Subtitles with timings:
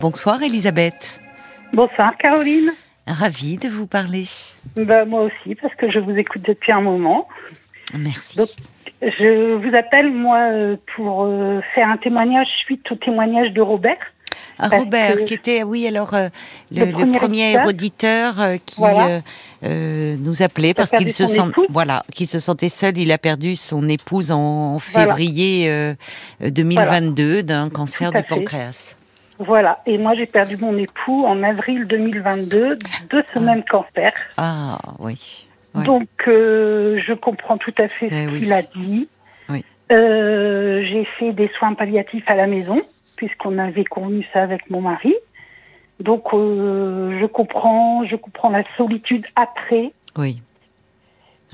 [0.00, 1.20] Bonsoir Elisabeth.
[1.72, 2.70] Bonsoir Caroline.
[3.06, 4.24] Ravie de vous parler.
[4.76, 7.28] Ben, moi aussi, parce que je vous écoute depuis un moment.
[7.94, 8.38] Merci.
[8.38, 8.48] Donc,
[9.02, 13.96] je vous appelle, moi, euh, pour euh, faire un témoignage suite au témoignage de Robert.
[14.58, 16.28] Ah, Robert, qui était, oui, alors, euh,
[16.70, 19.22] le, Le le premier auditeur euh, qui Voilà.
[19.64, 21.40] euh, nous appelait parce qu'il se, sent,
[21.70, 22.96] voilà, qu'il se sentait seul.
[22.98, 25.08] Il a perdu son épouse en Voilà.
[25.14, 25.94] février euh,
[26.42, 28.94] 2022 d'un cancer du pancréas.
[29.40, 29.80] Voilà.
[29.86, 32.78] Et moi, j'ai perdu mon époux en avril 2022,
[33.10, 34.12] deux semaines cancer.
[34.36, 35.46] Ah, oui.
[35.74, 35.84] Ouais.
[35.84, 38.38] Donc, euh, je comprends tout à fait ce Eh oui.
[38.40, 39.08] qu'il a dit.
[39.48, 39.64] Oui.
[39.90, 42.82] Euh, j'ai fait des soins palliatifs à la maison,
[43.16, 45.14] puisqu'on avait convenu ça avec mon mari.
[46.00, 49.92] Donc, euh, je comprends, je comprends la solitude après.
[50.18, 50.42] Oui.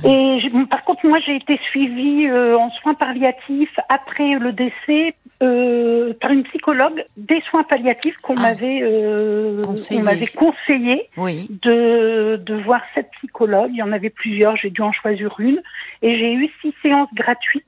[0.05, 5.15] Et je- par contre, moi, j'ai été suivie euh, en soins palliatifs après le décès
[5.43, 8.41] euh, par une psychologue des soins palliatifs qu'on Ah.
[8.43, 10.03] m'avait euh, Conseillé.
[10.03, 11.47] m'avait conseillé Oui.
[11.63, 13.71] de, de voir cette psychologue.
[13.73, 15.61] Il y en avait plusieurs, j'ai dû en choisir une.
[16.03, 17.65] Et j'ai eu six séances gratuites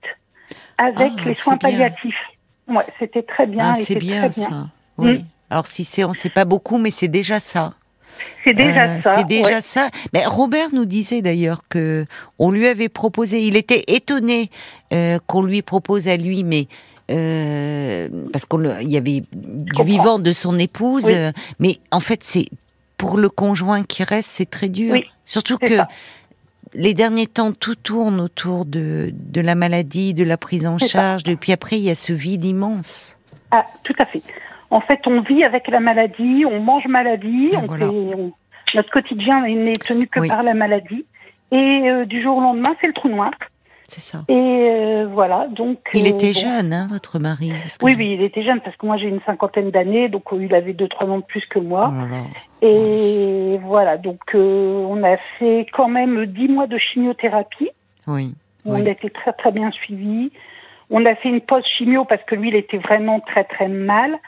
[0.79, 1.71] avec Ah, les c'est soins bien.
[1.71, 2.23] palliatifs.
[2.69, 3.73] Ouais, c'était très bien.
[3.73, 4.67] Ah, c'est bien, ça.
[4.99, 5.19] Oui.
[5.19, 5.23] Mm.
[5.51, 7.73] Alors, si c'est, on sait pas beaucoup, mais c'est déjà ça.
[8.45, 9.17] C'est déjà Euh, ça.
[9.19, 9.61] C'est déjà ouais.
[9.61, 9.89] ça.
[10.13, 12.07] Mais Robert nous disait d'ailleurs que
[12.39, 13.43] on lui avait proposé.
[13.47, 14.51] Il était étonné
[14.93, 16.67] euh, qu'on lui propose à lui, mais
[17.11, 21.07] euh, parce qu'il y avait du vivant de son épouse.
[21.07, 21.33] Oui.
[21.59, 22.47] mais en fait, c'est
[22.97, 24.93] pour le conjoint qui reste, c'est très dur.
[24.93, 25.89] Oui, Surtout que ça.
[26.75, 31.23] les derniers temps, tout tourne autour de de la maladie, de la prise en charge.
[31.27, 33.17] Et puis après, il y a ce vide immense.
[33.51, 34.23] Ah, tout à fait.
[34.71, 37.87] En fait, on vit avec la maladie, on mange maladie, on voilà.
[37.87, 38.33] fait- on-
[38.75, 40.29] notre quotidien n'est tenu que Oui.
[40.29, 41.07] par la maladie.
[41.53, 41.57] Et
[41.91, 43.31] euh, du jour au lendemain, c'est le trou noir.
[43.91, 44.19] C'est ça.
[44.29, 45.79] Et euh, voilà, donc.
[45.95, 46.39] Il euh, était bon.
[46.41, 47.53] jeune, hein, votre mari.
[47.83, 50.55] Oui, je- oui, il était jeune parce que moi j'ai une cinquantaine d'années, donc il
[50.55, 51.91] avait deux, trois ans de plus que moi.
[51.95, 52.67] Oh.
[52.67, 57.71] Et voilà, donc on a fait quand même dix mois de chimiothérapie.
[58.07, 58.35] Oui.
[58.67, 58.87] On Oui.
[58.87, 60.31] a été très très bien suivis.
[60.91, 64.19] On a fait une pause chimio parce que lui, il était vraiment très très mal.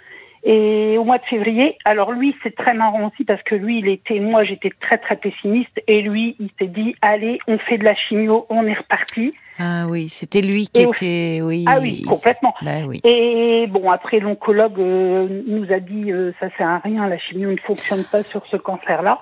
[0.42, 3.88] Et au mois de février, alors lui, c'est très marrant aussi parce que lui, il
[3.88, 7.84] était, moi, j'étais très très pessimiste et lui, il s'est dit, allez, on fait de
[7.84, 9.34] la chimio, on est reparti.
[9.58, 11.64] Ah oui, c'était lui qui Et était, oui.
[11.68, 12.54] Ah oui, complètement.
[12.62, 13.02] Bah oui.
[13.04, 17.50] Et bon, après, l'oncologue euh, nous a dit, euh, ça sert à rien, la chimio
[17.50, 19.18] ne fonctionne pas sur ce cancer-là.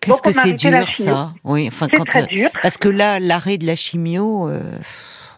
[0.00, 2.50] Qu'est-ce que c'est dur ça Oui, enfin quand très euh, dur.
[2.62, 4.60] parce que là, l'arrêt de la chimio, euh,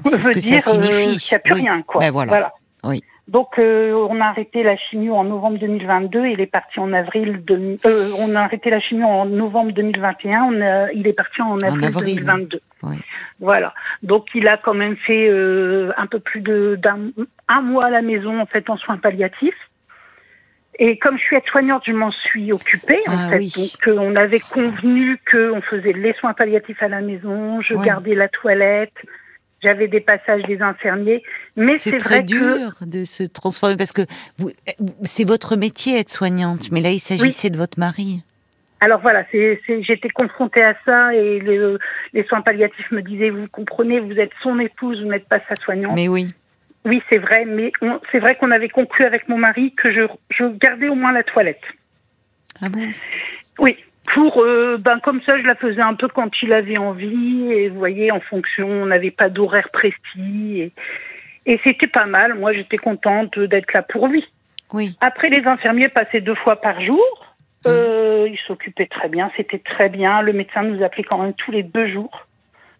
[0.04, 1.18] c'est ce veut que dire ça euh, signifie.
[1.18, 1.60] qu'il n'y a plus Oui.
[1.60, 2.00] rien, quoi.
[2.00, 2.52] Ben voilà.
[2.82, 3.02] Oui.
[3.28, 6.26] Donc, euh, on a arrêté la chimio en novembre 2022.
[6.26, 7.44] Il est parti en avril.
[7.44, 10.42] De, euh, on a arrêté la chimio en novembre 2021.
[10.44, 12.60] On a, il est parti en avril, avril, 2022.
[12.84, 12.96] oui.
[13.40, 13.74] Voilà.
[14.04, 17.10] Donc, il a quand même fait euh, un peu plus de d'un
[17.48, 19.54] un mois à la maison en fait en soins palliatifs.
[20.78, 23.38] Et comme je suis aide-soignante, je m'en suis occupée en Ah fait.
[23.38, 23.52] oui.
[23.56, 27.60] Donc, euh, on avait convenu qu'on faisait les soins palliatifs à la maison.
[27.60, 28.94] Je gardais la toilette.
[29.62, 31.22] J'avais des passages des infirmiers.
[31.56, 34.02] Mais C'est très vrai que dur de se transformer parce que
[34.38, 34.50] vous,
[35.04, 38.22] c'est votre métier être soignante, mais là il s'agissait de votre mari.
[38.80, 41.78] Alors voilà, j'étais confrontée à ça et le-
[42.12, 45.56] les soins palliatifs me disaient, vous comprenez, vous êtes son épouse, vous n'êtes pas sa
[45.56, 45.94] soignante.
[45.94, 46.34] Mais oui.
[46.84, 47.72] Oui, c'est vrai, mais
[48.12, 51.24] c'est vrai qu'on avait conclu avec mon mari que je, je gardais au moins la
[51.24, 51.62] toilette.
[52.60, 52.86] Ah bon?
[53.58, 53.76] Oui,
[54.14, 57.70] pour, euh, ben comme ça, je la faisais un peu quand il avait envie et
[57.70, 60.72] vous voyez, en fonction, on n'avait pas d'horaire précis et,
[61.46, 62.34] et c'était pas mal.
[62.34, 64.24] Moi, j'étais contente d'être là pour lui.
[64.72, 64.96] Oui.
[65.00, 67.04] Après, les infirmiers passaient deux fois par jour.
[67.66, 70.22] Euh, ils s'occupaient très bien, c'était très bien.
[70.22, 72.26] Le médecin nous appelait quand même tous les deux jours.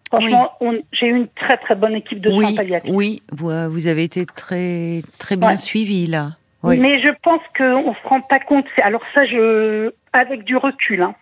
[0.09, 0.53] Franchement,
[0.93, 2.91] j'ai eu une très très bonne équipe de soins palliatifs.
[2.93, 3.21] Oui.
[3.31, 5.57] Vous, euh, vous avez été très très bien Ouais.
[5.57, 6.31] suivi là.
[6.63, 6.79] Oui.
[6.79, 8.65] Mais je pense qu'on se rend pas compte.
[8.81, 11.15] Alors ça, je, avec du recul, hein,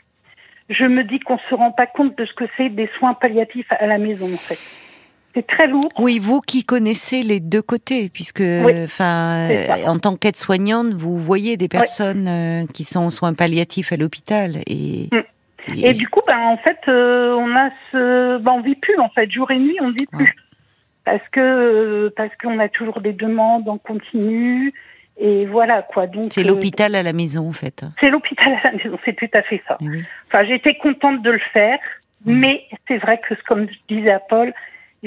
[0.69, 3.72] je me dis qu'on se rend pas compte de ce que c'est des soins palliatifs
[3.72, 4.59] à la maison en fait.
[5.35, 5.91] C'est très lourd.
[6.00, 8.41] Oui, vous qui connaissez les deux côtés, puisque,
[8.85, 13.91] enfin, euh, en tant qu'aide-soignante, vous voyez des personnes euh, qui sont en soins palliatifs
[13.91, 15.09] à l'hôpital et,
[15.67, 15.84] Mm.
[15.84, 19.09] Et du coup, ben, en fait, euh, on a ce, ben, on vit plus en
[19.09, 20.34] fait, jour et nuit, on vit plus, Ouais.
[21.05, 24.73] parce que parce qu'on a toujours des demandes en continu
[25.17, 26.08] et voilà quoi.
[26.08, 27.84] Donc c'est l'hôpital à la maison en fait.
[27.99, 29.78] C'est l'hôpital à la maison, c'est tout à fait ça.
[29.81, 30.03] Oui.
[30.28, 31.79] Enfin, j'étais contente de le faire,
[32.26, 34.53] mais c'est vrai que, comme je disais à Paul,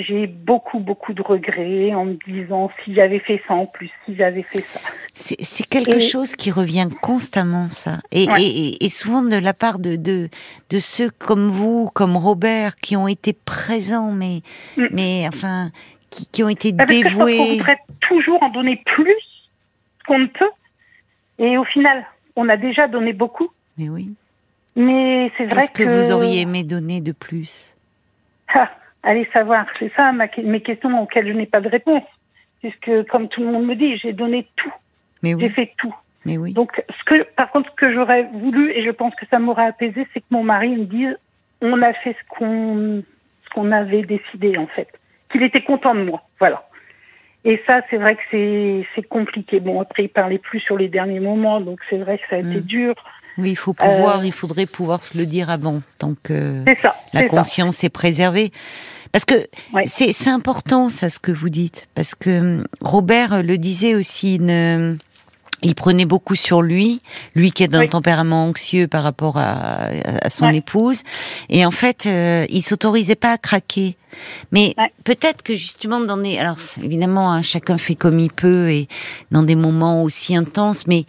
[0.00, 4.14] j'ai beaucoup, beaucoup de regrets en me disant si j'avais fait ça en plus, si
[4.16, 4.80] j'avais fait ça.
[5.12, 7.98] C'est quelque Et- chose qui revient constamment, ça.
[8.12, 8.42] Et, Ouais.
[8.42, 10.28] et- et- et souvent de la part de, de,
[10.70, 14.42] de ceux comme vous, comme Robert, qui ont été présents, mais,
[14.76, 14.86] Mm.
[14.92, 15.70] mais enfin,
[16.10, 17.60] qui, qui ont été Parce que je dévoués.
[18.00, 19.16] toujours en donner plus
[20.06, 20.50] qu'on ne peut.
[21.38, 22.06] Et au final,
[22.36, 23.48] on a déjà donné beaucoup.
[23.76, 24.10] Mais oui.
[24.76, 25.72] Mais c'est vrai que...
[25.72, 27.74] Qu'est-ce que vous auriez aimé donner de plus?
[28.54, 28.70] Ah,
[29.02, 32.02] Allez savoir, c'est ça mes questions auxquelles je n'ai pas de réponse.
[32.60, 34.72] Puisque, comme tout le monde me dit, j'ai donné tout.
[35.22, 35.42] Mais oui.
[35.42, 35.94] J'ai fait tout.
[36.24, 36.52] Mais oui.
[36.52, 39.66] Donc, ce que, par contre, ce que j'aurais voulu, et je pense que ça m'aurait
[39.66, 41.16] apaisé, c'est que mon mari me dise
[41.60, 43.02] on a fait ce qu'on
[43.44, 44.88] ce qu'on avait décidé, en fait.
[45.30, 46.22] Qu'il était content de moi.
[46.38, 46.68] Voilà.
[47.44, 49.60] Et ça, c'est vrai que c'est compliqué.
[49.60, 52.40] Bon, après, il parlait plus sur les derniers moments, donc c'est vrai que ça a
[52.40, 52.62] été mm.
[52.62, 52.94] dur.
[53.38, 56.64] Oui, il faut pouvoir, euh, il faudrait pouvoir se le dire avant, tant que
[57.12, 58.52] la conscience est préservée.
[59.12, 59.46] Parce que
[59.86, 61.88] c'est important, ça, ce que vous dites.
[61.94, 64.40] Parce que hum, Robert le disait aussi,
[65.62, 67.00] il prenait beaucoup sur lui,
[67.34, 69.90] lui qui est d'un tempérament anxieux par rapport à,
[70.28, 71.02] son épouse,
[71.48, 73.96] et en fait, euh, il s'autorisait pas à craquer.
[74.52, 74.74] Mais
[75.04, 78.88] peut-être que justement dans des, alors évidemment, hein, chacun fait comme il peut et
[79.30, 81.04] dans des moments aussi intenses, mais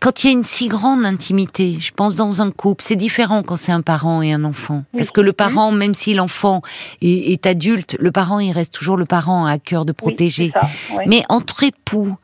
[0.00, 3.42] quand il y a une si grande intimité, je pense dans un couple, c'est différent
[3.42, 4.84] quand c'est un parent et un enfant.
[4.96, 6.62] Parce que le parent, même si l'enfant
[7.02, 10.52] est, adulte, le parent, il reste toujours le parent à cœur de protéger.
[11.06, 12.16] Mais entre époux,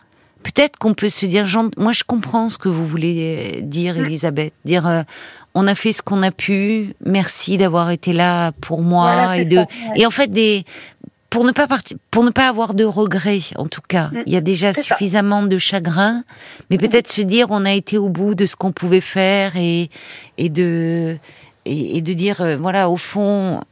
[0.42, 1.46] peut-être qu'on peut se dire,
[1.76, 4.04] moi je comprends ce que vous voulez dire, mm.
[4.04, 5.02] Elisabeth, dire euh,
[5.54, 9.58] on a fait ce qu'on a pu, merci d'avoir été là pour moi et de
[9.96, 10.64] et en fait des
[11.32, 14.08] pour ne pas partir, pour ne pas avoir de regrets, en tout cas.
[14.08, 14.22] Mm.
[14.26, 16.24] Il y a déjà suffisamment de chagrin,
[16.70, 19.88] mais peut-être se dire on a été au bout de ce qu'on pouvait faire et
[20.36, 21.16] et de
[21.64, 23.62] et, de dire euh, voilà au fond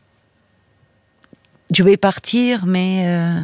[1.71, 3.41] je vais partir, mais euh,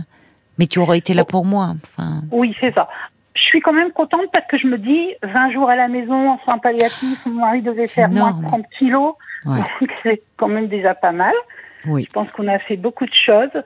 [0.58, 1.74] mais tu aurais été là pour moi.
[1.84, 2.22] Enfin.
[2.32, 2.88] Oui, c'est ça
[3.34, 6.30] je suis quand même contente parce que je me dis 20 jours à la maison
[6.30, 9.14] en soins palliatifs, mon mari devait faire moins de 30 kilos,
[10.02, 11.34] c'est quand même déjà pas mal.
[11.86, 12.04] Oui.
[12.08, 13.62] Je pense qu'on a fait beaucoup de choses.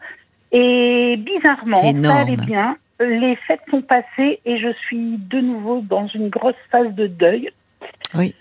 [0.52, 2.76] Et bizarrement, ça allait bien.
[3.00, 7.50] Les fêtes sont passées et je suis de nouveau dans une grosse phase de deuil.
[8.14, 8.34] Oui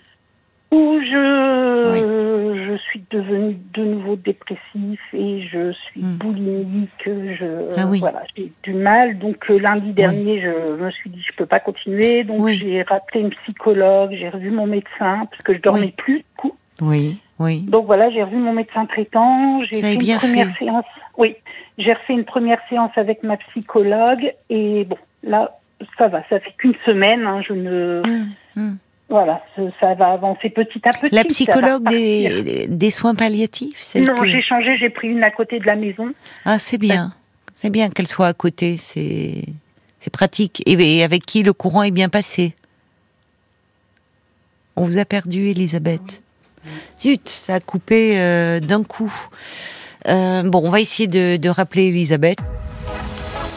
[0.72, 6.16] où je, je suis devenue de nouveau dépressif et je suis hmm.
[6.16, 6.90] boulimique.
[7.04, 9.18] Je, ah voilà, j'ai du mal.
[9.18, 12.22] Donc euh, lundi dernier, je me suis dit je peux pas continuer.
[12.22, 16.24] Donc j'ai rappelé une psychologue, j'ai revu mon médecin parce que je dormais plus du
[16.36, 16.54] coup.
[16.80, 17.62] Oui, oui.
[17.62, 19.62] Donc voilà, j'ai revu mon médecin traitant.
[19.64, 20.84] J'ai fait une première séance.
[21.18, 21.34] Oui,
[21.80, 25.60] j'ai refait une première séance avec ma psychologue et bon, là
[25.98, 26.22] ça va.
[26.28, 27.26] Ça fait qu'une semaine.
[27.26, 28.76] Hein, je ne hmm, hmm.
[29.08, 29.44] Voilà,
[29.80, 31.12] ça va avancer petit à petit.
[31.12, 35.66] La psychologue des, des, soins palliatifs Non, j'ai changé, j'ai pris une à côté de
[35.66, 36.12] la maison.
[36.44, 37.12] Ah, c'est bien.
[37.56, 39.44] C'est bien qu'elle soit à côté, c'est
[40.12, 40.62] pratique.
[40.64, 42.54] Et, avec qui le courant est bien passé?
[44.76, 46.22] On vous a perdu, Elisabeth.
[46.96, 49.12] Zut, ça a coupé euh, d'un coup.
[50.08, 52.38] Euh, bon, on va essayer de, de rappeler Elisabeth.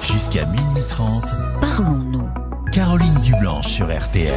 [0.03, 1.23] Jusqu'à minuit 30,
[1.61, 2.29] parlons-nous.
[2.71, 4.33] Caroline Dublanche sur RTL.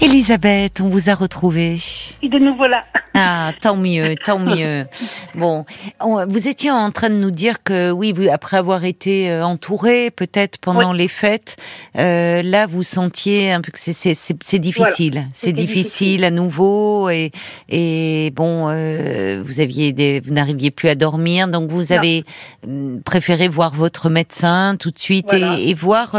[0.00, 1.78] Elisabeth, on vous a retrouvé.
[2.22, 2.82] Et de nouveau là.
[3.14, 4.86] Ah, tant mieux, tant mieux.
[5.34, 5.66] Bon,
[6.00, 10.10] vous étiez en train de nous dire que oui, vous, après avoir été euh, entouré,
[10.10, 11.56] peut-être pendant les fêtes,
[11.98, 17.32] euh, là vous sentiez un peu que c'est c'est difficile, c'est difficile, à nouveau et
[17.68, 22.24] et bon, euh, vous aviez des, vous n'arriviez plus à dormir, donc vous avez
[22.66, 26.16] hum, préféré voir votre médecin tout de suite et, et, voir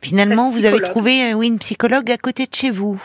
[0.00, 3.02] finalement vous avez trouvé oui une psychologue à côté de chez vous.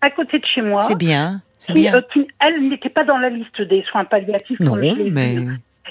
[0.00, 0.80] À côté de chez moi.
[0.86, 1.40] C'est bien.
[1.70, 4.60] Euh, elle n'était pas dans la liste des soins palliatifs.
[4.60, 4.94] Non, mais.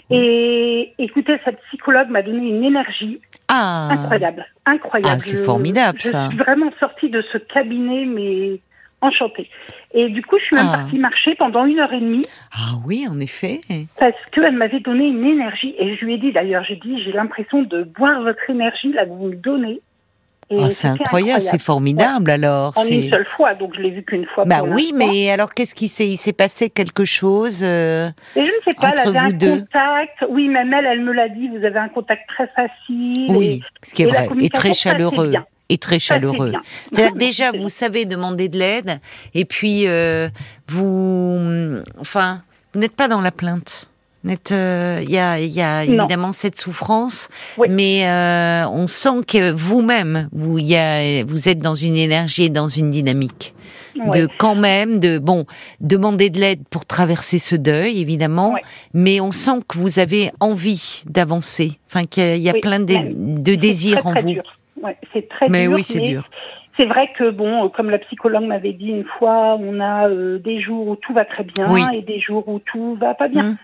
[0.09, 3.89] Et écoutez, cette psychologue m'a donné une énergie ah.
[3.91, 5.15] incroyable, incroyable.
[5.15, 6.25] Ah, c'est formidable ça.
[6.25, 8.59] Je suis vraiment sortie de ce cabinet, mais
[9.01, 9.49] enchantée.
[9.93, 10.77] Et du coup, je suis même ah.
[10.77, 12.25] partie marcher pendant une heure et demie.
[12.51, 13.61] Ah oui, en effet.
[13.99, 15.75] Parce qu'elle m'avait donné une énergie.
[15.77, 19.05] Et je lui ai dit, d'ailleurs, j'ai dit, j'ai l'impression de boire votre énergie, là,
[19.05, 19.81] que vous me donnez.
[20.51, 22.77] Ah, c'est incroyable, c'est formidable alors.
[22.77, 24.45] En une seule fois, donc je l'ai vu qu'une fois.
[24.45, 28.45] Bah oui, mais alors qu'est-ce qui s'est, il s'est passé quelque chose euh, Et je
[28.45, 30.25] ne sais pas, elle avait un contact.
[30.29, 31.49] Oui, même elle, elle me l'a dit.
[31.49, 33.27] Vous avez un contact très facile.
[33.29, 35.33] Oui, ce qui est vrai, et très chaleureux.
[35.69, 36.51] Et très chaleureux.
[36.91, 38.99] C'est-à-dire déjà, vous savez demander de l'aide,
[39.33, 40.29] et puis euh,
[40.67, 42.41] vous, enfin,
[42.73, 43.89] vous n'êtes pas dans la plainte.
[44.51, 47.29] Euh, il y a, y a évidemment cette souffrance,
[47.69, 52.49] mais euh, on sent que vous-même, vous, y a, vous êtes dans une énergie et
[52.49, 53.53] dans une dynamique.
[53.95, 55.45] De quand même, de bon,
[55.79, 58.55] demander de l'aide pour traverser ce deuil, évidemment,
[58.93, 61.79] mais on sent que vous avez envie d'avancer.
[61.87, 62.95] Enfin, qu'il y a, plein de,
[63.39, 64.33] de désirs en vous.
[65.13, 65.75] c'est très mais dur.
[65.75, 66.27] Oui, c'est dur.
[66.75, 70.59] C'est vrai que bon, comme la psychologue m'avait dit une fois, on a euh, des
[70.59, 73.43] jours où tout va très bien et des jours où tout va pas bien.
[73.43, 73.57] Mmh.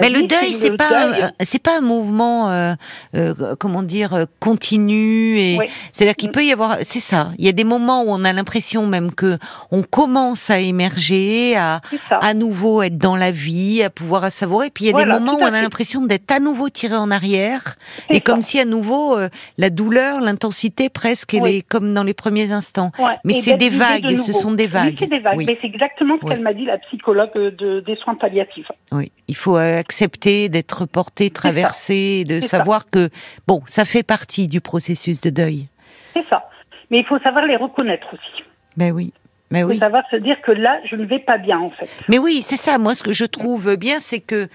[0.00, 1.10] Mais le deuil, c'est pas
[1.40, 2.74] c'est pas un mouvement, euh,
[3.14, 5.58] euh, comment dire, euh, continu et
[5.92, 6.32] c'est-à-dire qu'il mm.
[6.32, 7.30] peut y avoir, c'est ça.
[7.38, 9.38] Il y a des moments où on a l'impression même que
[9.70, 14.70] on commence à émerger, à à nouveau être dans la vie, à pouvoir savourer.
[14.70, 17.10] Puis il y a des moments où on a l'impression d'être à nouveau tiré en
[17.10, 17.76] arrière
[18.10, 19.16] et comme si à nouveau
[19.58, 22.92] la douleur, l'intensité presque, elle est comme dans les premiers instants.
[23.24, 24.90] Mais c'est des vagues, ce sont des vagues.
[24.90, 25.36] Oui, c'est des vagues.
[25.38, 28.70] Mais c'est exactement ce qu'elle m'a dit la psychologue de, des soins palliatifs.
[28.92, 33.08] Oui, il faut accepter d'être porté, traversé, de savoir que,
[33.46, 35.66] bon, ça fait partie du processus de deuil.
[36.14, 36.48] C'est ça.
[36.90, 38.44] Mais il faut savoir les reconnaître aussi.
[38.76, 39.12] Ben oui.
[39.50, 39.74] Mais oui.
[39.74, 41.88] Il faut savoir se dire que là, je ne vais pas bien, en fait.
[42.08, 42.78] Mais oui, c'est ça.
[42.78, 44.46] Moi, ce que je trouve bien, c'est que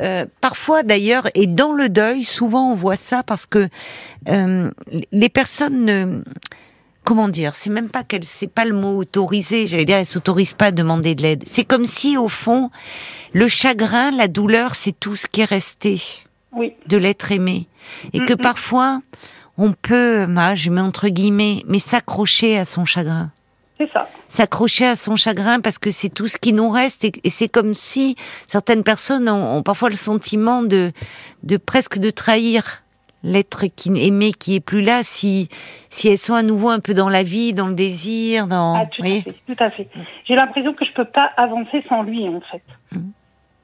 [0.00, 3.68] euh, parfois, d'ailleurs, et dans le deuil, souvent, on voit ça parce que
[4.28, 4.70] euh,
[5.10, 6.22] les personnes ne
[7.04, 10.54] comment dire, c'est même pas qu'elle, c'est pas le mot autorisé, j'allais dire, elle s'autorise
[10.54, 11.44] pas à demander de l'aide.
[11.46, 12.70] C'est comme si, au fond,
[13.32, 16.02] le chagrin, la douleur, c'est tout ce qui est resté
[16.86, 17.66] de l'être aimé.
[18.12, 19.00] Et que parfois,
[19.58, 23.30] on peut, je mets entre guillemets, mais s'accrocher à son chagrin.
[23.78, 24.08] C'est ça.
[24.28, 27.74] S'accrocher à son chagrin parce que c'est tout ce qui nous reste et, c'est comme
[27.74, 28.14] si
[28.46, 30.92] certaines personnes ont, ont, parfois le sentiment de,
[31.42, 32.83] de presque de trahir
[33.24, 35.48] l'être qui aimé qui est plus là si
[35.88, 38.86] si elles sont à nouveau un peu dans la vie, dans le désir, dans ah,
[38.86, 39.88] tout, à fait, tout à fait.
[40.26, 42.62] J'ai l'impression que je peux pas avancer sans lui en fait.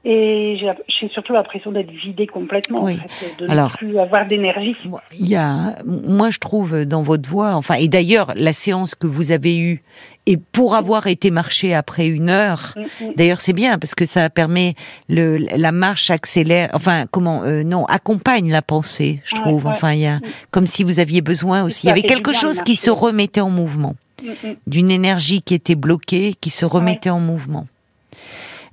[0.03, 4.75] Et j'ai surtout l'impression d'être vidée complètement, en fait, de ne plus avoir d'énergie.
[5.19, 9.05] Il y a, moi je trouve dans votre voix, enfin, et d'ailleurs la séance que
[9.05, 9.83] vous avez eue,
[10.25, 13.13] et pour avoir été marchée après une heure, mm, mm.
[13.15, 14.73] d'ailleurs c'est bien parce que ça permet
[15.07, 19.67] le, la marche accélère, enfin comment, euh, non, accompagne la pensée, je trouve.
[19.67, 20.21] Enfin, il y a mm.
[20.49, 21.85] comme si vous aviez besoin aussi.
[21.85, 23.95] Il y avait quelque chose qui se remettait en mouvement,
[24.65, 27.67] d'une énergie qui était bloquée, qui se remettait en mouvement.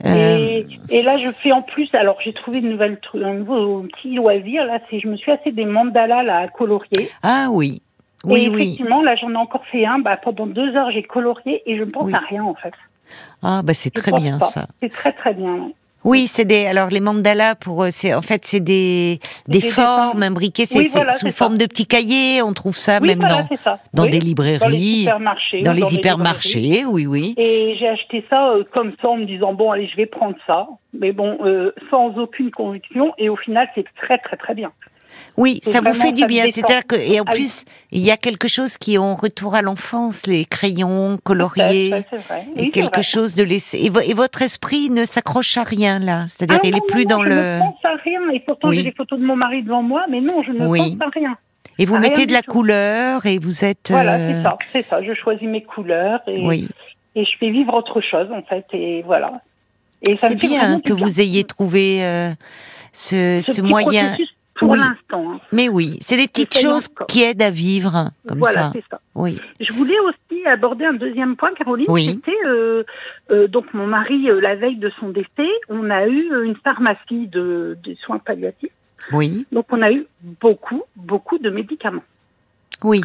[0.07, 4.14] Euh, et, là, je fais en plus, alors j'ai trouvé une nouvelle, un nouveau petit
[4.14, 7.11] loisir, là, c'est, je me suis assez des mandalas là, à colorier.
[7.23, 7.83] Ah oui.
[8.25, 10.00] Oui, et effectivement, là, j'en ai encore fait un.
[10.00, 12.75] Bah, pendant deux heures, j'ai colorié et je ne pense à rien, en fait.
[13.43, 14.67] Ah, bah, c'est très bien, ça.
[14.81, 15.71] C'est très, très bien.
[16.05, 16.67] Oui, c'est des.
[16.67, 20.67] Alors les mandalas pour, euh, c'est en fait c'est des des, formes imbriquées.
[20.67, 22.40] C'est sous forme de petits cahiers.
[22.43, 23.47] On trouve ça même dans
[23.93, 25.62] dans des librairies, dans les hypermarchés.
[25.62, 27.35] Dans les hypermarchés, oui, oui.
[27.37, 30.37] Et j'ai acheté ça euh, comme ça en me disant bon allez je vais prendre
[30.47, 33.12] ça, mais bon euh, sans aucune conviction.
[33.19, 34.73] Et au final c'est très très très bien.
[35.38, 36.47] Oui, ça vous fait du bien.
[36.50, 39.54] C'est-à-dire que, et en ah plus, il y a quelque chose qui est en retour
[39.54, 41.95] à l'enfance, les crayons coloriés,
[42.57, 43.78] et quelque chose de laisser.
[43.78, 46.25] Et, votre esprit ne s'accroche à rien là.
[46.26, 47.30] C'est-à-dire, ah il est plus dans le.
[47.30, 48.21] Je ne pense à rien.
[48.30, 51.07] Et pourtant, j'ai des photos de mon mari devant moi, mais non, je ne pense
[51.07, 51.38] à rien.
[51.78, 53.90] Et vous mettez de la couleur et vous êtes.
[53.90, 55.02] Voilà, c'est euh, ça, c'est ça.
[55.04, 56.68] Je choisis mes couleurs et,
[57.14, 58.66] et je fais vivre autre chose en fait.
[58.73, 59.40] Et voilà.
[60.16, 62.33] c'est bien que vous ayez trouvé euh,
[62.92, 64.16] ce, ce, moyen
[64.59, 65.33] pour l'instant.
[65.33, 65.41] Hein.
[65.53, 69.00] Mais oui, c'est des petites choses qui aident à vivre comme voilà, c'est ça.
[69.15, 69.38] Oui.
[69.61, 71.87] Je voulais aussi aborder un deuxième point, Caroline.
[71.88, 72.07] Oui.
[72.07, 72.85] C'était euh,
[73.31, 77.29] euh, donc mon mari euh, la veille de son décès, on a eu une pharmacie
[77.29, 78.71] de, soins palliatifs.
[79.12, 79.47] Oui.
[79.53, 82.05] Donc on a eu beaucoup, beaucoup de médicaments.
[82.83, 83.00] Oui.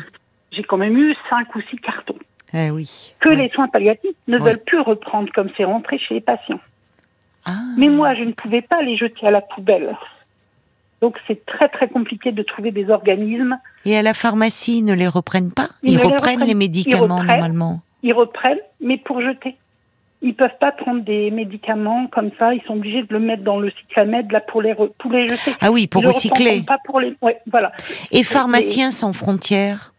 [0.51, 2.19] J'ai quand même eu cinq ou six cartons.
[2.53, 3.15] Eh oui.
[3.19, 6.59] Que les soins palliatifs ne veulent plus reprendre comme c'est rentré chez les patients.
[7.45, 7.51] Ah.
[7.77, 9.97] Mais moi, je ne pouvais pas les jeter à la poubelle.
[11.03, 13.57] Donc c'est très très compliqué de trouver des organismes.
[13.83, 18.13] Et à la pharmacie, ils ne les reprennent pas Ils, reprennent les, médicaments normalement Ils
[18.13, 19.57] reprennent, mais pour jeter.
[20.21, 22.53] Ils peuvent pas prendre des médicaments comme ça.
[22.53, 25.51] Ils sont obligés de le mettre dans le cyclamètre là pour les pour les jeter.
[25.59, 26.61] Ah oui, pour recycler.
[26.61, 27.17] Pas pour les.
[27.21, 27.73] Ouais, voilà.
[28.11, 29.92] Et pharmaciens sans frontières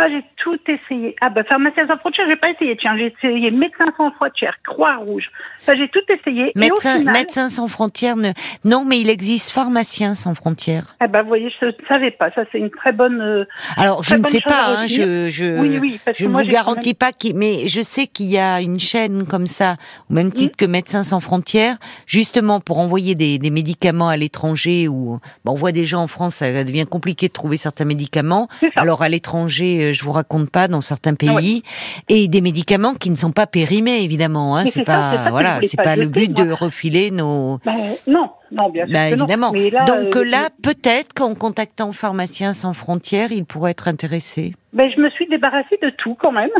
[0.00, 1.14] ah, j'ai tout essayé.
[1.20, 2.76] Ah, bah, pharmacien sans frontières, j'ai pas essayé.
[2.76, 5.30] Tiens, j'ai essayé médecin sans frontières, Croix-Rouge.
[5.58, 6.52] Ça, j'ai tout essayé.
[6.54, 8.32] Médecin, médecin sans frontières, ne...
[8.64, 10.96] non, mais il existe pharmacien sans frontières.
[11.00, 12.30] Ah, bah, vous voyez, je ne savais pas.
[12.32, 13.20] Ça, c'est une très bonne.
[13.20, 13.44] Euh,
[13.76, 17.10] Alors, je ne sais pas, hein, je, je, oui, oui, je ne vous garantis pas
[17.34, 19.76] mais je sais qu'il y a une chaîne comme ça,
[20.08, 21.76] au même titre que Médecins sans frontières,
[22.06, 26.06] justement pour envoyer des, des médicaments à l'étranger où, bon, on voit des gens en
[26.06, 28.48] France, ça devient compliqué de trouver certains médicaments.
[28.76, 31.62] Alors, à l'étranger, je vous raconte pas dans certains ah pays,
[32.08, 34.56] et des médicaments qui ne sont pas périmés évidemment.
[34.56, 37.58] Hein, c'est pas, voilà, c'est pas, le but de refiler nos.
[37.64, 37.72] Bah,
[38.06, 38.94] non, non, bien sûr.
[38.94, 39.52] Bah, évidemment.
[39.52, 44.54] Donc euh, là, peut-être qu'en contactant Pharmaciens sans frontières, il pourrait être intéressé.
[44.72, 46.50] Ben, je me suis débarrassée de tout quand même,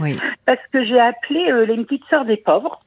[0.00, 0.16] oui.
[0.46, 2.80] parce que j'ai appelé euh, les petites sœurs des pauvres.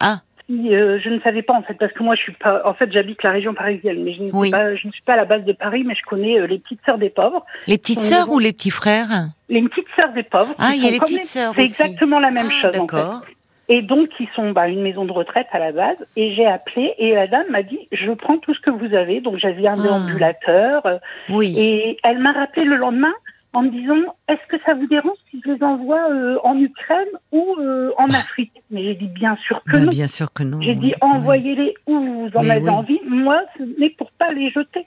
[0.00, 0.20] Ah.
[0.48, 2.92] Euh, je ne savais pas en fait parce que moi je suis pas en fait
[2.92, 5.24] j'habite la région parisienne mais je ne, suis pas, je ne suis pas à la
[5.24, 7.44] base de Paris mais je connais euh, les petites sœurs des pauvres.
[7.66, 9.08] Les petites sœurs ou les petits frères
[9.48, 10.54] Les petites sœurs des pauvres.
[10.58, 12.72] Ah il y a les petites sœurs C'est exactement la même ah, chose.
[12.72, 13.22] D'accord.
[13.68, 15.96] Et donc, ils sont bah, une maison de retraite à la base.
[16.14, 19.20] Et j'ai appelé et la dame m'a dit, je prends tout ce que vous avez.
[19.20, 19.82] Donc, j'avais un ah.
[19.82, 20.82] déambulateur.
[21.30, 21.54] Oui.
[21.58, 23.12] Et elle m'a rappelé le lendemain
[23.56, 27.08] en me disant, est-ce que ça vous dérange si je les envoie euh, en Ukraine
[27.32, 28.18] ou euh, en ah.
[28.18, 29.90] Afrique Mais j'ai dit, bien sûr que bah, non.
[29.90, 30.60] Bien sûr que non.
[30.60, 33.00] J'ai dit, envoyez-les où vous en avez envie.
[33.08, 34.86] Moi, ce n'est pour pas les jeter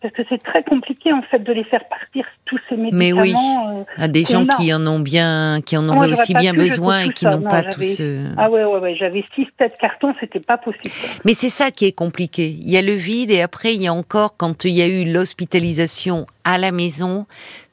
[0.00, 2.98] parce que c'est très compliqué en fait de les faire partir tous ces médicaments.
[2.98, 6.54] Mais oui, euh, à des gens qui en ont bien, qui en ont aussi bien
[6.54, 8.24] besoin et qui n'ont pas tout ce.
[8.36, 10.94] Ah ouais ouais ouais, j'avais six têtes cartons, c'était pas possible.
[11.24, 12.48] Mais c'est ça qui est compliqué.
[12.48, 14.88] Il y a le vide et après il y a encore quand il y a
[14.88, 17.26] eu l'hospitalisation à la maison,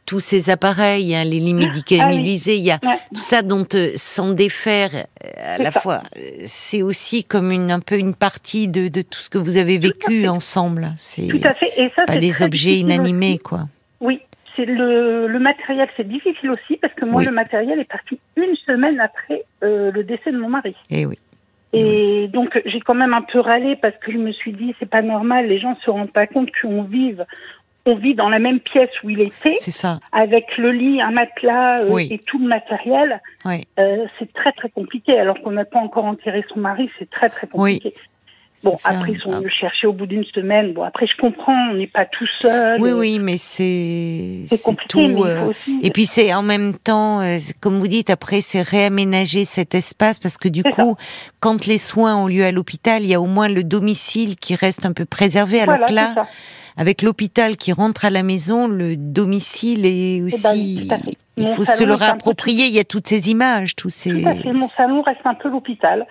[0.06, 3.92] tous ces appareils, hein, les lits ah médicalisés, il y a tout ça dont euh,
[3.96, 6.02] s'en défaire euh, à la fois.
[6.18, 9.58] Euh, c'est aussi comme une un peu une partie de, de tout ce que vous
[9.58, 10.94] avez vécu ensemble.
[10.98, 11.72] C'est tout à fait.
[11.78, 13.64] Et ça, pas des objets inanimés, quoi.
[14.00, 14.22] Oui,
[14.56, 18.56] c'est le, le matériel, c'est difficile aussi parce que moi, le matériel est parti une
[18.66, 20.76] semaine après le décès de mon mari.
[20.90, 21.18] Et eh oui.
[21.76, 24.90] Et donc j'ai quand même un peu râlé parce que je me suis dit c'est
[24.90, 27.26] pas normal, les gens se rendent pas compte qu'on vive
[27.86, 30.00] on vit dans la même pièce où il était, c'est ça.
[30.12, 33.22] avec le lit, un matelas euh, et tout le matériel.
[33.46, 33.64] Oui.
[33.80, 35.18] Euh, c'est très très compliqué.
[35.20, 37.94] Alors qu'on n'a pas encore enterré son mari, c'est très très compliqué.
[38.64, 40.74] Bon, après, ils sont le chercher au bout d'une semaine.
[40.74, 42.82] Bon, après, je comprends, on n'est pas tout seul.
[42.82, 44.88] Oui, oui, mais c'est c'est compliqué.
[44.90, 47.22] Tout, euh, Et puis c'est en même temps,
[47.60, 50.96] comme vous dites, après, c'est réaménager cet espace parce que du coup,
[51.40, 54.56] quand les soins ont lieu à l'hôpital, il y a au moins le domicile qui
[54.56, 55.62] reste un peu préservé.
[55.62, 56.26] Alors que là
[56.78, 60.90] avec l'hôpital qui rentre à la maison, le domicile est eh ben, aussi.
[61.38, 62.66] Il faut se le réapproprier.
[62.66, 64.22] Il y a toutes ces images, tous ces.
[64.22, 64.52] Tout à fait.
[64.52, 66.06] Mon salon reste un peu l'hôpital.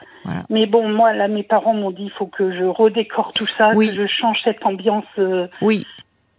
[0.50, 3.72] Mais bon, moi, là, mes parents m'ont dit, il faut que je redécore tout ça,
[3.74, 5.04] que je change cette ambiance.
[5.18, 5.84] Euh, oui,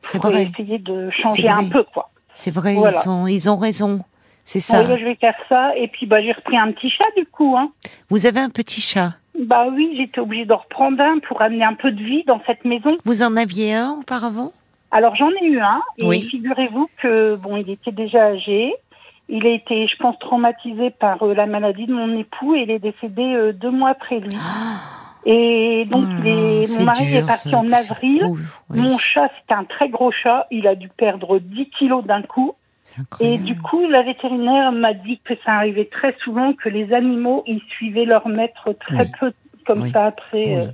[0.02, 0.52] c'est vrai.
[0.54, 2.10] essayer de changer un peu, quoi.
[2.34, 4.02] C'est vrai, ils, ont, ils ont raison.
[4.44, 4.84] C'est ça.
[4.84, 5.76] Oui, je vais faire ça.
[5.78, 7.56] Et puis, bah, j'ai repris un petit chat, du coup.
[7.58, 7.72] Hein.
[8.10, 11.74] Vous avez un petit chat bah oui, j'étais obligée de reprendre un pour amener un
[11.74, 12.90] peu de vie dans cette maison.
[13.04, 14.54] Vous en aviez un auparavant?
[14.92, 18.74] Alors j'en ai eu un et figurez-vous que bon, il était déjà âgé.
[19.28, 22.72] Il a été, je pense, traumatisé par euh, la maladie de mon époux et il
[22.72, 24.38] est décédé euh, deux mois après lui.
[25.28, 28.36] Et donc, oh mon mari est parti en avril.
[28.70, 30.46] Mon chat, c'est un très gros chat.
[30.52, 32.54] Il a dû perdre 10 kilos d'un coup.
[33.20, 37.44] Et du coup, la vétérinaire m'a dit que ça arrivait très souvent que les animaux,
[37.48, 39.34] ils suivaient leur maître très peu
[39.66, 40.58] comme ça après.
[40.58, 40.68] Euh,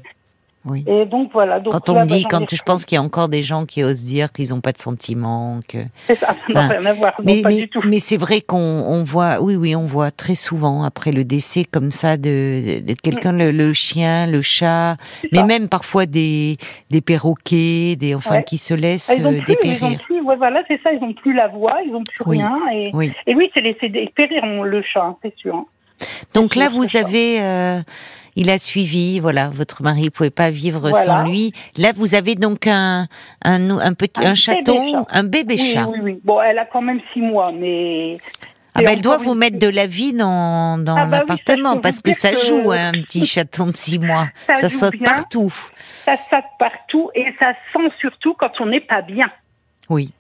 [0.66, 0.84] oui.
[0.86, 1.60] Et donc voilà.
[1.60, 3.66] Donc quand on me dit, bah, quand je pense qu'il y a encore des gens
[3.66, 5.80] qui osent dire qu'ils n'ont pas de sentiments, que.
[6.06, 7.14] C'est ça, ça n'a rien à voir.
[7.24, 7.82] Mais, pas mais, du tout.
[7.84, 11.66] mais c'est vrai qu'on on voit, oui, oui, on voit très souvent après le décès
[11.66, 14.98] comme ça de, de quelqu'un, le, chien, le chat,
[15.32, 16.58] mais même parfois des
[16.92, 19.92] des perroquets, des enfin qui se laissent ah, euh, dépérir.
[19.92, 22.60] Ils plus, ouais, voilà, c'est ça, ils n'ont plus la voix, ils n'ont plus rien.
[22.72, 25.66] Et oui, et oui c'est laissé dépérir le chat, hein, c'est sûr.
[26.34, 27.42] Donc là, vous avez.
[27.42, 27.82] Euh,
[28.36, 31.52] il a suivi, voilà, votre mari pouvait pas vivre sans lui.
[31.78, 33.08] Là, vous avez donc un
[33.44, 35.88] un, un petit un, chaton, un bébé chat.
[35.88, 38.18] Oui, oui, Bon, elle a quand même six mois, mais.
[38.74, 42.00] Ah ben, elle doit vous mettre de la vie dans, dans ah bah l'appartement parce
[42.00, 44.28] que ça joue hein, un petit chaton de six mois.
[44.54, 45.54] Ça, saute partout.
[46.06, 49.30] Ça saute partout et ça sent surtout quand on n'est pas bien.
[49.90, 50.14] Oui.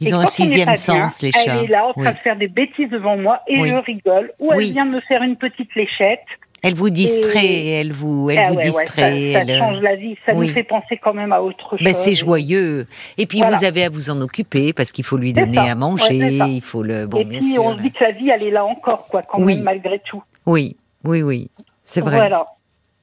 [0.00, 1.40] Ils ont un sixième sens, les chats.
[1.46, 4.32] Elle est là en train de faire des bêtises devant moi et je rigole.
[4.38, 6.24] Ou elle vient me faire une petite léchette.
[6.66, 9.34] Elle vous distrait, elle vous, elle ah vous distrait.
[9.34, 12.02] ça, change la vie, ça nous fait penser quand même à autre ben, chose.
[12.02, 12.86] c'est joyeux.
[13.18, 16.38] Et puis vous avez à vous en occuper parce qu'il faut lui donner à manger,
[16.48, 17.06] il faut le.
[17.06, 19.40] Bon, Et puis on se dit que la vie, elle est là encore, quoi, quand
[19.40, 20.22] même, malgré tout.
[20.46, 21.50] Oui, oui, oui,
[21.82, 22.16] c'est vrai.
[22.16, 22.46] Voilà.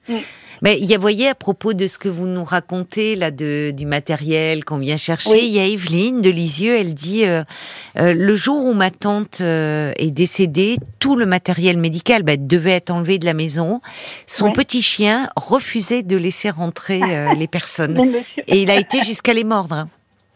[0.07, 0.15] Mm.
[0.61, 3.71] Mais il y a, voyez, à propos de ce que vous nous racontez là, de,
[3.75, 7.43] du matériel qu'on vient chercher, il y a Evelyne de Lisieux, elle dit euh,
[7.97, 12.73] euh, le jour où ma tante euh, est décédée, tout le matériel médical bah, devait
[12.73, 13.81] être enlevé de la maison.
[14.27, 17.01] Son petit chien refusait de laisser rentrer
[17.35, 17.99] les personnes,
[18.47, 19.73] et il a été jusqu'à les mordre.
[19.75, 19.89] Hein.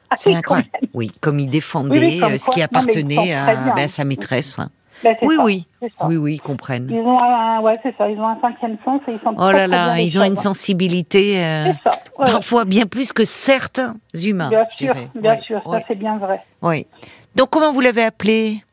[0.09, 0.69] Ah, C'est incroyable.
[0.93, 4.57] Oui, comme il défendait ce qui appartenait à, bah, sa maîtresse.
[4.57, 4.69] Hein.
[5.03, 5.65] Ben, oui, oui,
[6.01, 6.89] oui, oui, ils comprennent.
[6.89, 8.09] Ils ont un, ouais, c'est ça.
[8.09, 9.35] Ils ont un cinquième sens et ils sont.
[9.37, 11.73] Oh là là, ils ont une sensibilité euh,
[12.17, 14.49] parfois bien plus que certains humains.
[14.49, 16.41] Bien sûr, bien sûr, ça c'est bien vrai.
[16.61, 16.87] Oui.
[17.35, 18.63] Donc comment vous l'avez appelée?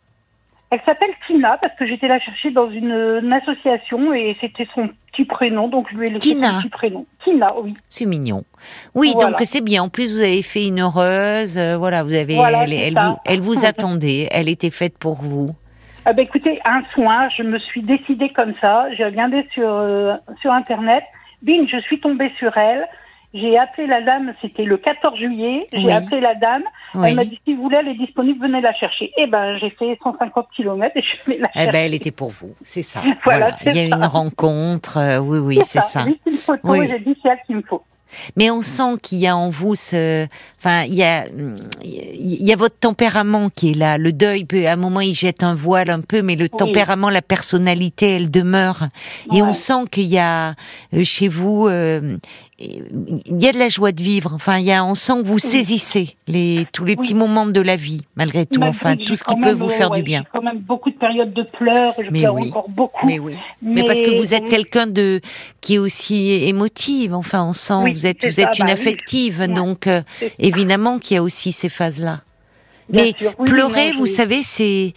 [0.72, 5.26] Elle s'appelle Tina parce que j'étais la chercher dans une, association et c'était son petit
[5.26, 7.04] prénom, donc je lui ai laissé son petit prénom.
[7.22, 7.74] Tina, oui.
[7.90, 8.44] C'est mignon.
[8.94, 9.82] Oui, donc c'est bien.
[9.82, 11.58] En plus, vous avez fait une heureuse.
[11.58, 12.36] Euh, voilà, vous avez.
[12.36, 14.28] elle, vous, elle vous attendait.
[14.30, 15.50] Elle était faite pour vous.
[16.04, 18.92] Ah ben écoutez, un soin, je me suis décidée comme ça.
[18.96, 21.04] J'ai regardé sur, euh, sur Internet.
[21.42, 22.88] Bing, je suis tombée sur elle.
[23.34, 25.66] J'ai appelé la dame, c'était le 14 juillet.
[25.72, 26.64] J'ai appelé la dame.
[26.94, 29.10] Elle m'a dit si vous voulez, elle est disponible, venez la chercher.
[29.16, 31.68] Eh ben, j'ai fait 150 km et je suis la chercher.
[31.68, 33.00] Eh ben, elle était pour vous, c'est ça.
[33.24, 34.98] voilà, il y a une rencontre.
[34.98, 36.02] Euh, oui, oui, c'est ça.
[36.02, 36.04] ça.
[36.04, 37.82] Juste une photo, j'ai dit c'est elle qu'il me faut.
[38.36, 40.26] Mais on sent qu'il y a en vous ce,
[40.58, 41.26] enfin, il y a,
[41.82, 43.98] il y a votre tempérament qui est là.
[43.98, 47.10] Le deuil peut, à un moment, il jette un voile un peu, mais le tempérament,
[47.10, 48.88] la personnalité, elle demeure.
[49.32, 50.54] Et on sent qu'il y a
[50.94, 52.16] euh, chez vous, euh,
[52.62, 54.32] il y a de la joie de vivre.
[54.34, 57.60] Enfin, il y a, on sent que vous saisissez les, tous les petits moments de
[57.60, 58.60] la vie, malgré tout.
[58.62, 60.24] enfin, tout ce qui peut vous faire du bien.
[60.32, 61.94] quand même beaucoup de périodes de pleurs.
[61.98, 63.06] Je pleure encore beaucoup.
[63.06, 63.36] Mais oui.
[63.60, 65.20] Mais, parce que vous êtes quelqu'un de
[65.60, 67.14] qui est aussi émotive.
[67.14, 70.02] Enfin, on sent vous êtes vous êtes une bah affective, donc euh,
[70.38, 72.20] évidemment qu'il y a aussi ces phases-là.
[72.88, 73.14] Mais
[73.46, 74.92] pleurer, vous savez, c'est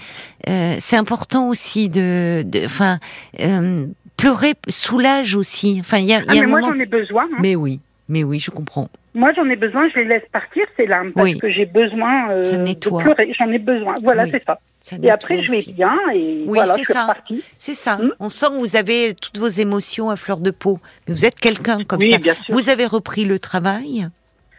[0.50, 3.00] euh, c'est important aussi de, enfin.
[3.40, 5.78] Euh, pleurer soulage aussi.
[5.80, 7.24] Enfin, il y a, ah, mais moi j'en ai besoin.
[7.24, 7.38] Hein.
[7.42, 8.90] Mais oui, mais oui, je comprends.
[9.14, 12.42] Moi j'en ai besoin, je les laisse partir ces larmes parce que j'ai besoin euh,
[12.44, 13.32] de pleurer.
[13.40, 13.96] J'en ai besoin.
[14.04, 14.60] Voilà, c'est ça.
[15.02, 17.16] et après je vais bien et voilà, je suis ça.
[17.58, 17.96] C'est ça.
[17.98, 20.80] Hmm On sent que vous avez toutes vos émotions à fleur de peau.
[21.08, 22.18] Vous êtes quelqu'un comme ça.
[22.50, 24.10] Vous avez repris le travail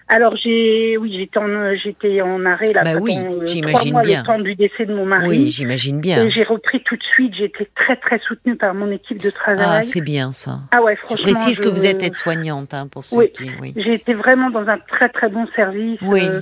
[0.09, 4.03] alors j'ai, oui, j'étais en, j'étais en arrêt là bah pendant oui, euh, trois mois
[4.03, 4.21] bien.
[4.21, 5.29] le temps du décès de mon mari.
[5.29, 6.25] Oui, j'imagine bien.
[6.25, 7.35] Et j'ai repris tout de suite.
[7.37, 9.67] J'étais très très soutenue par mon équipe de travail.
[9.69, 10.61] Ah, c'est bien ça.
[10.73, 11.27] Ah ouais, franchement.
[11.27, 13.33] Je précise que vous êtes aide-soignante hein, pour ceux oui.
[13.33, 13.51] qui.
[13.61, 13.75] Oui.
[13.77, 15.99] J'ai été vraiment dans un très très bon service.
[16.03, 16.21] Oui.
[16.23, 16.41] Euh,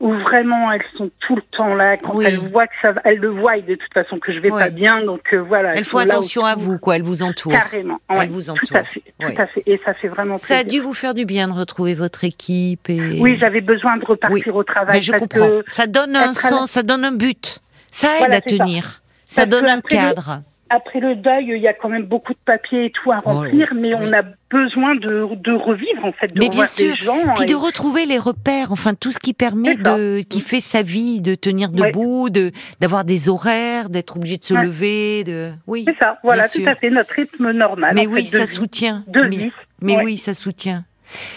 [0.00, 1.96] où vraiment elles sont tout le temps là.
[1.96, 4.70] Quand elles voient que ça elles le voient de toute façon que je vais pas
[4.70, 5.04] bien.
[5.04, 6.96] Donc euh, voilà elles font attention à vous quoi.
[6.96, 7.52] Elles vous entourent.
[7.52, 9.62] Carrément elles vous entourent tout à fait tout à fait.
[9.66, 12.88] Et ça fait vraiment ça a dû vous faire du bien de retrouver votre équipe
[12.90, 15.60] et oui j'avais besoin de repartir au travail Mais je comprends.
[15.70, 17.60] ça donne un sens ça donne un but.
[17.94, 19.02] Ça aide à tenir.
[19.24, 20.42] Ça, donne un cadre
[20.74, 23.30] après le deuil, il y a quand même beaucoup de papiers et tout à oh
[23.30, 26.94] remplir, mais on a besoin de, de, revivre en fait, de mais bien sûr.
[26.94, 27.34] des gens.
[27.36, 31.20] Puis de retrouver les repères, enfin tout ce qui permet de, qui fait sa vie,
[31.20, 35.84] de tenir debout, de d'avoir des horaires, d'être obligé de se lever, de oui.
[35.86, 37.94] C'est ça, voilà, tout à fait notre rythme normal.
[37.96, 39.04] Mais oui, ça soutient.
[39.08, 40.84] De mais, Mais oui, ça soutient.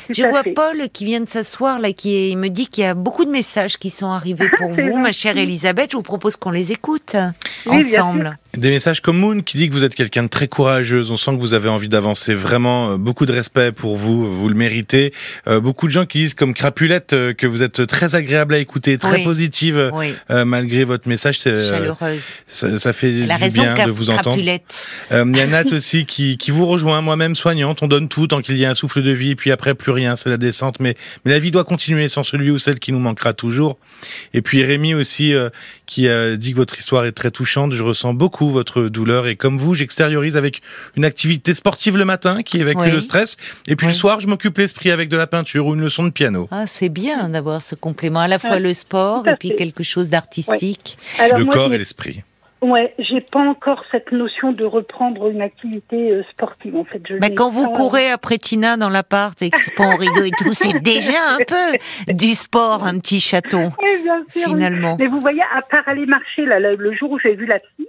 [0.09, 3.25] Je vois Paul qui vient de s'asseoir là, qui me dit qu'il y a beaucoup
[3.25, 5.91] de messages qui sont arrivés pour vous, ma chère Elisabeth.
[5.91, 7.15] Je vous propose qu'on les écoute
[7.65, 8.37] ensemble.
[8.57, 11.11] Des messages comme Moon qui dit que vous êtes quelqu'un de très courageuse.
[11.11, 12.33] On sent que vous avez envie d'avancer.
[12.33, 14.33] Vraiment, euh, beaucoup de respect pour vous.
[14.33, 15.13] Vous le méritez.
[15.47, 18.57] Euh, beaucoup de gens qui disent comme Crapulette euh, que vous êtes très agréable à
[18.57, 19.91] écouter, très positive
[20.29, 21.39] malgré votre message.
[21.39, 22.33] Chaleureuse.
[22.47, 24.41] Ça, fait du bien de vous entendre.
[24.41, 27.01] Il y a Nat aussi qui, qui vous rejoint.
[27.01, 29.31] Moi-même soignante, on donne tout tant qu'il y a un souffle de vie.
[29.31, 30.79] Et puis après, plus rien, c'est la descente.
[30.79, 33.77] Mais, mais la vie doit continuer sans celui ou celle qui nous manquera toujours.
[34.33, 35.33] Et puis Rémi aussi
[35.85, 37.73] qui a dit que votre histoire est très touchante.
[37.73, 40.61] Je ressens beaucoup votre douleur et comme vous, j'extériorise avec
[40.95, 44.57] une activité sportive le matin qui évacue le stress et puis le soir, je m'occupe
[44.57, 46.47] l'esprit avec de la peinture ou une leçon de piano.
[46.51, 50.09] Ah, c'est bien d'avoir ce complément, à la fois le sport et puis quelque chose
[50.09, 50.97] d'artistique.
[51.19, 52.23] Le corps et l'esprit.
[52.61, 57.01] Ouais, j'ai pas encore cette notion de reprendre une activité euh, sportive en fait.
[57.21, 60.53] Mais quand vous courez après Tina dans l'appart et que c'est pas rideau et tout,
[60.53, 63.57] c'est déjà un peu du sport, un petit château.
[63.81, 64.97] Oui, bien sûr, finalement.
[64.99, 67.87] Mais vous voyez, à part aller marcher là, le jour où j'ai vu la fille,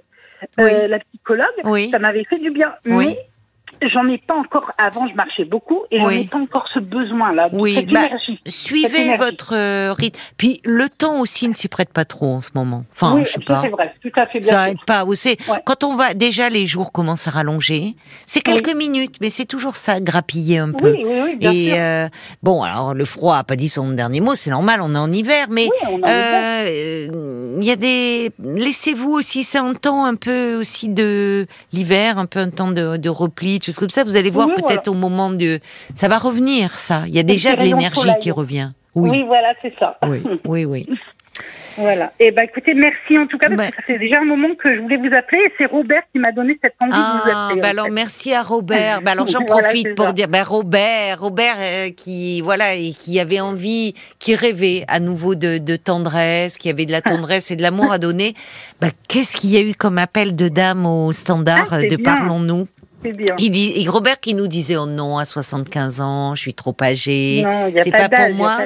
[0.60, 2.72] euh, la psychologue, ça m'avait fait du bien.
[2.84, 3.18] Mais
[3.82, 4.72] j'en ai pas encore.
[4.78, 7.48] Avant, je marchais beaucoup et j'en ai pas encore ce besoin-là.
[7.52, 8.08] Oui, bah,
[8.46, 10.18] suivez votre euh, rythme.
[10.36, 12.84] Puis le temps aussi ne s'y prête pas trop en ce moment.
[12.94, 13.62] Enfin, oui, je sais pas.
[13.62, 14.40] C'est vrai, tout à fait.
[14.40, 15.04] Bien ça aide pas.
[15.04, 15.14] Vous
[15.64, 17.94] quand on va déjà les jours commencent à rallonger.
[18.26, 20.92] C'est quelques minutes, mais c'est toujours ça, grappiller un peu.
[20.92, 22.08] Oui, oui, oui bien et euh,
[22.42, 24.34] bon, alors le froid a pas dit son dernier mot.
[24.34, 25.68] C'est normal, on est en hiver, mais
[26.06, 28.30] euh, il y a des.
[28.42, 32.96] Laissez-vous aussi, c'est un temps un peu aussi de l'hiver, un peu un temps de,
[32.96, 35.60] de repli comme ça, vous allez voir peut-être au moment de...
[35.94, 37.02] Ça va revenir, ça.
[37.06, 38.70] Il y a déjà de l'énergie qui revient.
[38.94, 39.98] Oui, voilà, c'est ça.
[40.06, 40.86] Oui, oui, oui.
[41.78, 42.12] Voilà.
[42.18, 44.48] Et eh ben écoutez, merci en tout cas parce que ça fait déjà un moment
[44.56, 47.30] que je voulais vous appeler et c'est Robert qui m'a donné cette envie de vous
[47.32, 47.60] ah, appeler.
[47.60, 49.00] Bah alors merci à Robert.
[49.00, 53.40] bah alors j'en profite pour dire bah Robert, Robert euh, qui voilà et qui avait
[53.40, 57.62] envie, qui rêvait à nouveau de, de tendresse, qui avait de la tendresse et de
[57.62, 58.34] l'amour à donner.
[58.80, 62.66] Bah qu'est-ce qu'il y a eu comme appel de dame au standard ah, de Parlons-nous?
[63.04, 63.34] C'est bien.
[63.38, 66.74] Il dit, et Robert qui nous disait oh non à 75 ans, je suis trop
[66.80, 67.44] âgé,
[67.82, 68.58] c'est pas, pour moi.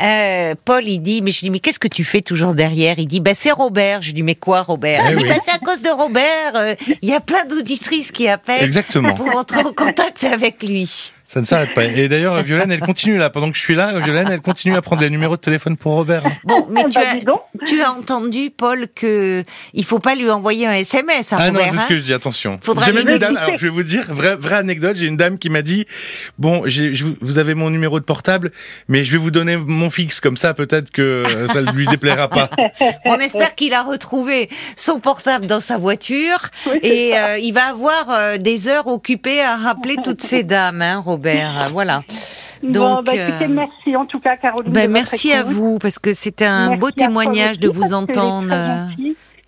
[0.00, 2.98] Euh, Paul il dit mais je dis mais qu'est-ce que tu fais toujours derrière?
[2.98, 4.02] Il dit bah c'est Robert.
[4.02, 5.04] Je lui dis mais quoi Robert?
[5.10, 6.54] Eh dit bah c'est à cause de Robert.
[6.54, 9.14] Euh, il y a plein d'auditrices qui appellent Exactement.
[9.14, 11.12] pour entrer en contact avec lui.
[11.32, 11.84] Ça ne s'arrête pas.
[11.84, 13.30] Et d'ailleurs, Violaine, elle continue là.
[13.30, 15.92] Pendant que je suis là, Violaine, elle continue à prendre des numéros de téléphone pour
[15.92, 16.24] Robert.
[16.42, 20.66] Bon, mais tu, bah, as, tu as entendu, Paul, que il faut pas lui envoyer
[20.66, 21.62] un SMS à ah Robert.
[21.62, 22.12] Ah non, c'est ce que je dis.
[22.12, 22.58] Attention.
[22.84, 23.36] J'ai même une dame.
[23.36, 24.96] Alors, je vais vous dire, vraie, vraie anecdote.
[24.96, 25.86] J'ai une dame qui m'a dit,
[26.36, 26.64] bon,
[27.20, 28.50] vous avez mon numéro de portable,
[28.88, 30.20] mais je vais vous donner mon fixe.
[30.20, 32.50] Comme ça, peut-être que ça ne lui déplaira pas.
[33.04, 36.48] On espère qu'il a retrouvé son portable dans sa voiture
[36.82, 40.98] et euh, il va avoir euh, des heures occupées à rappeler toutes ces dames, hein,
[40.98, 41.19] Robert.
[41.72, 42.02] Voilà.
[42.62, 44.72] Donc, bah, euh, merci en tout cas, Caroline.
[44.72, 48.54] Ben, merci à vous parce que c'était un beau témoignage de vous entendre.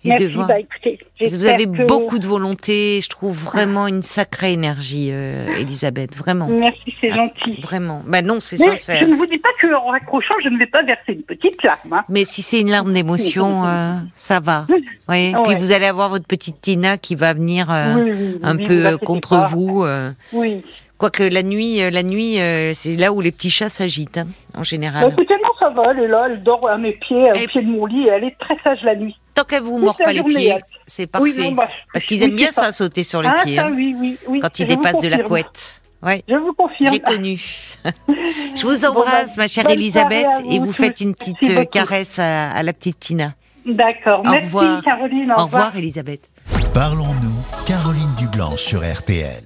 [0.05, 0.49] Et de voir.
[0.49, 0.55] Bah,
[1.21, 2.99] vous avez beaucoup de volonté.
[3.01, 6.13] Je trouve vraiment une sacrée énergie, euh, Elisabeth.
[6.13, 6.47] Vraiment.
[6.47, 7.61] Merci, c'est ah, gentil.
[7.61, 8.03] Vraiment.
[8.05, 8.99] Ben non, c'est sincère.
[8.99, 11.93] Je ne vous dis pas qu'en raccrochant, je ne vais pas verser une petite larme.
[11.93, 12.03] Hein.
[12.09, 14.67] Mais si c'est une larme d'émotion, euh, ça va.
[15.07, 15.33] Oui.
[15.45, 19.85] Puis vous allez avoir votre petite Tina qui va venir un peu contre vous.
[20.33, 20.65] oui.
[20.97, 24.27] Quoique la nuit, euh, la nuit, euh, c'est là où les petits chats s'agitent, hein,
[24.55, 25.03] en général.
[25.03, 27.61] Bah, écoutez, non, ça va, elle est là, elle dort à mes pieds, au pied
[27.61, 29.17] de mon lit, et elle est très sage la nuit.
[29.33, 31.51] Tant qu'elle vous mord pas les pieds, c'est parfait.
[31.51, 33.55] Bah, Parce qu'ils aiment bien ça, sauter sur les ah, pieds.
[33.55, 35.81] Ça, hein, oui, oui, oui, quand ils dépassent de la couette.
[36.03, 36.21] Ouais.
[36.27, 36.93] Je vous confirme.
[36.93, 37.41] J'ai connu.
[38.55, 42.73] je vous embrasse, ma chère Elisabeth, et vous faites une petite euh, caresse à, la
[42.73, 43.33] petite Tina.
[43.65, 44.21] D'accord.
[44.23, 44.83] Merci, revoir.
[44.83, 45.33] Caroline.
[45.35, 46.29] Au, revoir, Elisabeth.
[46.73, 49.43] Parlons-nous, Caroline Dublanche sur RTL.